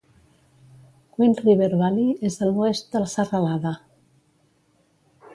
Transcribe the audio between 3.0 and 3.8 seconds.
la serralada.